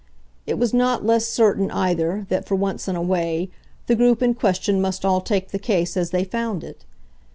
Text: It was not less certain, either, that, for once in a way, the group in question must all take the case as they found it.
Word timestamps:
It 0.47 0.57
was 0.57 0.73
not 0.73 1.05
less 1.05 1.27
certain, 1.27 1.69
either, 1.69 2.25
that, 2.29 2.47
for 2.47 2.55
once 2.55 2.87
in 2.87 2.95
a 2.95 3.01
way, 3.03 3.51
the 3.85 3.93
group 3.95 4.23
in 4.23 4.33
question 4.33 4.81
must 4.81 5.05
all 5.05 5.21
take 5.21 5.51
the 5.51 5.59
case 5.59 5.95
as 5.95 6.09
they 6.09 6.23
found 6.23 6.63
it. 6.63 6.85